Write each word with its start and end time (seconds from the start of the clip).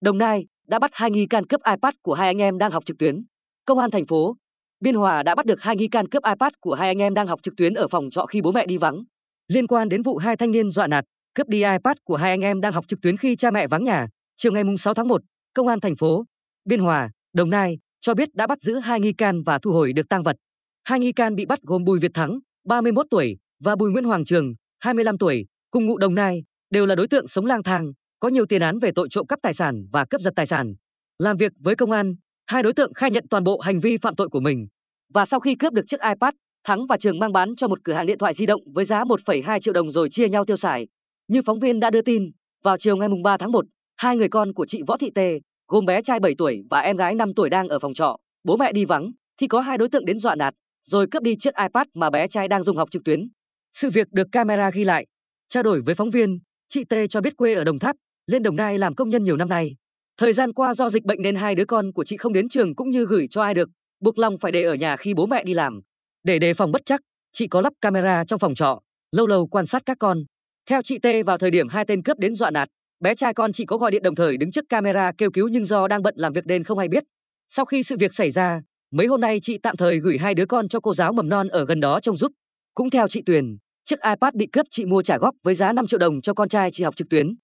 Đồng 0.00 0.18
Nai 0.18 0.46
đã 0.68 0.78
bắt 0.78 0.90
hai 0.94 1.10
nghi 1.10 1.26
can 1.26 1.46
cướp 1.46 1.60
iPad 1.64 1.94
của 2.02 2.14
hai 2.14 2.26
anh 2.26 2.38
em 2.38 2.58
đang 2.58 2.70
học 2.70 2.84
trực 2.84 2.98
tuyến. 2.98 3.24
Công 3.64 3.78
an 3.78 3.90
thành 3.90 4.06
phố 4.06 4.36
Biên 4.80 4.94
Hòa 4.94 5.22
đã 5.22 5.34
bắt 5.34 5.46
được 5.46 5.62
hai 5.62 5.76
nghi 5.76 5.88
can 5.88 6.08
cướp 6.08 6.24
iPad 6.24 6.52
của 6.60 6.74
hai 6.74 6.88
anh 6.88 6.98
em 6.98 7.14
đang 7.14 7.26
học 7.26 7.40
trực 7.42 7.56
tuyến 7.56 7.74
ở 7.74 7.88
phòng 7.88 8.10
trọ 8.10 8.26
khi 8.26 8.42
bố 8.42 8.52
mẹ 8.52 8.66
đi 8.66 8.76
vắng. 8.78 9.02
Liên 9.48 9.66
quan 9.66 9.88
đến 9.88 10.02
vụ 10.02 10.16
hai 10.16 10.36
thanh 10.36 10.50
niên 10.50 10.70
dọa 10.70 10.86
nạt, 10.86 11.04
cướp 11.34 11.48
đi 11.48 11.58
iPad 11.58 11.96
của 12.04 12.16
hai 12.16 12.30
anh 12.30 12.40
em 12.40 12.60
đang 12.60 12.72
học 12.72 12.84
trực 12.88 13.00
tuyến 13.02 13.16
khi 13.16 13.36
cha 13.36 13.50
mẹ 13.50 13.66
vắng 13.66 13.84
nhà, 13.84 14.06
chiều 14.36 14.52
ngày 14.52 14.64
6 14.78 14.94
tháng 14.94 15.08
1, 15.08 15.22
Công 15.54 15.68
an 15.68 15.80
thành 15.80 15.96
phố 15.96 16.24
Biên 16.64 16.80
Hòa, 16.80 17.10
Đồng 17.32 17.50
Nai 17.50 17.78
cho 18.00 18.14
biết 18.14 18.34
đã 18.34 18.46
bắt 18.46 18.62
giữ 18.62 18.74
hai 18.74 19.00
nghi 19.00 19.12
can 19.12 19.42
và 19.42 19.58
thu 19.58 19.72
hồi 19.72 19.92
được 19.92 20.08
tang 20.08 20.22
vật. 20.22 20.36
Hai 20.84 21.00
nghi 21.00 21.12
can 21.12 21.34
bị 21.34 21.46
bắt 21.46 21.58
gồm 21.62 21.84
Bùi 21.84 21.98
Việt 21.98 22.14
Thắng, 22.14 22.38
31 22.64 23.06
tuổi 23.10 23.36
và 23.64 23.76
Bùi 23.76 23.90
Nguyễn 23.90 24.04
Hoàng 24.04 24.24
Trường, 24.24 24.54
25 24.78 25.18
tuổi, 25.18 25.46
cùng 25.70 25.86
ngụ 25.86 25.98
Đồng 25.98 26.14
Nai, 26.14 26.42
đều 26.70 26.86
là 26.86 26.94
đối 26.94 27.08
tượng 27.08 27.28
sống 27.28 27.46
lang 27.46 27.62
thang, 27.62 27.92
có 28.20 28.28
nhiều 28.28 28.46
tiền 28.46 28.62
án 28.62 28.78
về 28.78 28.90
tội 28.94 29.08
trộm 29.10 29.26
cắp 29.26 29.38
tài 29.42 29.54
sản 29.54 29.86
và 29.92 30.04
cướp 30.04 30.20
giật 30.20 30.32
tài 30.36 30.46
sản. 30.46 30.74
Làm 31.18 31.36
việc 31.36 31.52
với 31.58 31.76
công 31.76 31.90
an, 31.90 32.14
hai 32.46 32.62
đối 32.62 32.72
tượng 32.72 32.94
khai 32.94 33.10
nhận 33.10 33.24
toàn 33.30 33.44
bộ 33.44 33.58
hành 33.58 33.80
vi 33.80 33.96
phạm 33.96 34.16
tội 34.16 34.28
của 34.28 34.40
mình. 34.40 34.68
Và 35.14 35.24
sau 35.24 35.40
khi 35.40 35.54
cướp 35.54 35.72
được 35.72 35.82
chiếc 35.86 36.00
iPad, 36.00 36.34
Thắng 36.64 36.86
và 36.86 36.96
Trường 36.96 37.18
mang 37.18 37.32
bán 37.32 37.56
cho 37.56 37.68
một 37.68 37.78
cửa 37.84 37.92
hàng 37.92 38.06
điện 38.06 38.18
thoại 38.18 38.34
di 38.34 38.46
động 38.46 38.60
với 38.74 38.84
giá 38.84 39.04
1,2 39.04 39.58
triệu 39.58 39.74
đồng 39.74 39.90
rồi 39.90 40.08
chia 40.10 40.28
nhau 40.28 40.44
tiêu 40.44 40.56
xài. 40.56 40.88
Như 41.28 41.42
phóng 41.46 41.58
viên 41.58 41.80
đã 41.80 41.90
đưa 41.90 42.02
tin, 42.02 42.30
vào 42.64 42.76
chiều 42.76 42.96
ngày 42.96 43.08
3 43.24 43.36
tháng 43.36 43.52
1, 43.52 43.64
hai 43.96 44.16
người 44.16 44.28
con 44.28 44.52
của 44.52 44.66
chị 44.66 44.82
Võ 44.86 44.96
Thị 44.96 45.10
Tê, 45.14 45.40
gồm 45.68 45.86
bé 45.86 46.02
trai 46.02 46.20
7 46.20 46.34
tuổi 46.38 46.62
và 46.70 46.80
em 46.80 46.96
gái 46.96 47.14
5 47.14 47.34
tuổi 47.36 47.50
đang 47.50 47.68
ở 47.68 47.78
phòng 47.78 47.94
trọ, 47.94 48.16
bố 48.44 48.56
mẹ 48.56 48.72
đi 48.72 48.84
vắng, 48.84 49.12
thì 49.40 49.46
có 49.46 49.60
hai 49.60 49.78
đối 49.78 49.88
tượng 49.88 50.04
đến 50.04 50.18
dọa 50.18 50.34
nạt, 50.34 50.54
rồi 50.84 51.06
cướp 51.10 51.22
đi 51.22 51.36
chiếc 51.38 51.54
iPad 51.54 51.86
mà 51.94 52.10
bé 52.10 52.26
trai 52.26 52.48
đang 52.48 52.62
dùng 52.62 52.76
học 52.76 52.90
trực 52.90 53.04
tuyến. 53.04 53.28
Sự 53.72 53.90
việc 53.90 54.12
được 54.12 54.26
camera 54.32 54.70
ghi 54.70 54.84
lại. 54.84 55.06
Trao 55.48 55.62
đổi 55.62 55.80
với 55.80 55.94
phóng 55.94 56.10
viên, 56.10 56.38
chị 56.68 56.84
Tê 56.84 57.06
cho 57.06 57.20
biết 57.20 57.36
quê 57.36 57.54
ở 57.54 57.64
Đồng 57.64 57.78
Tháp, 57.78 57.96
lên 58.30 58.42
Đồng 58.42 58.56
Nai 58.56 58.78
làm 58.78 58.94
công 58.94 59.08
nhân 59.08 59.24
nhiều 59.24 59.36
năm 59.36 59.48
nay. 59.48 59.76
Thời 60.16 60.32
gian 60.32 60.52
qua 60.52 60.74
do 60.74 60.90
dịch 60.90 61.04
bệnh 61.04 61.22
nên 61.22 61.36
hai 61.36 61.54
đứa 61.54 61.64
con 61.64 61.92
của 61.92 62.04
chị 62.04 62.16
không 62.16 62.32
đến 62.32 62.48
trường 62.48 62.74
cũng 62.74 62.90
như 62.90 63.06
gửi 63.06 63.26
cho 63.30 63.42
ai 63.42 63.54
được, 63.54 63.68
buộc 64.00 64.18
lòng 64.18 64.38
phải 64.38 64.52
để 64.52 64.62
ở 64.62 64.74
nhà 64.74 64.96
khi 64.96 65.14
bố 65.14 65.26
mẹ 65.26 65.44
đi 65.44 65.54
làm. 65.54 65.80
Để 66.24 66.38
đề 66.38 66.54
phòng 66.54 66.72
bất 66.72 66.82
chắc, 66.84 67.00
chị 67.32 67.46
có 67.46 67.60
lắp 67.60 67.72
camera 67.80 68.24
trong 68.24 68.38
phòng 68.38 68.54
trọ, 68.54 68.80
lâu 69.12 69.26
lâu 69.26 69.46
quan 69.46 69.66
sát 69.66 69.82
các 69.86 69.96
con. 70.00 70.24
Theo 70.68 70.82
chị 70.82 70.98
Tê 70.98 71.22
vào 71.22 71.38
thời 71.38 71.50
điểm 71.50 71.68
hai 71.68 71.84
tên 71.84 72.02
cướp 72.02 72.18
đến 72.18 72.34
dọa 72.34 72.50
nạt, 72.50 72.68
bé 73.00 73.14
trai 73.14 73.34
con 73.34 73.52
chị 73.52 73.64
có 73.64 73.76
gọi 73.76 73.90
điện 73.90 74.02
đồng 74.02 74.14
thời 74.14 74.36
đứng 74.36 74.50
trước 74.50 74.64
camera 74.68 75.12
kêu 75.18 75.30
cứu 75.30 75.48
nhưng 75.48 75.64
do 75.64 75.88
đang 75.88 76.02
bận 76.02 76.14
làm 76.16 76.32
việc 76.32 76.46
nên 76.46 76.64
không 76.64 76.78
ai 76.78 76.88
biết. 76.88 77.04
Sau 77.48 77.64
khi 77.64 77.82
sự 77.82 77.96
việc 77.98 78.14
xảy 78.14 78.30
ra, 78.30 78.60
mấy 78.90 79.06
hôm 79.06 79.20
nay 79.20 79.38
chị 79.42 79.58
tạm 79.58 79.76
thời 79.76 79.98
gửi 79.98 80.18
hai 80.18 80.34
đứa 80.34 80.46
con 80.46 80.68
cho 80.68 80.80
cô 80.80 80.94
giáo 80.94 81.12
mầm 81.12 81.28
non 81.28 81.48
ở 81.48 81.64
gần 81.64 81.80
đó 81.80 82.00
trông 82.00 82.16
giúp. 82.16 82.32
Cũng 82.74 82.90
theo 82.90 83.08
chị 83.08 83.22
Tuyền, 83.26 83.56
chiếc 83.84 84.00
iPad 84.00 84.34
bị 84.34 84.46
cướp 84.46 84.66
chị 84.70 84.86
mua 84.86 85.02
trả 85.02 85.18
góp 85.18 85.34
với 85.42 85.54
giá 85.54 85.72
5 85.72 85.86
triệu 85.86 85.98
đồng 85.98 86.20
cho 86.20 86.34
con 86.34 86.48
trai 86.48 86.70
chị 86.70 86.84
học 86.84 86.96
trực 86.96 87.08
tuyến. 87.08 87.34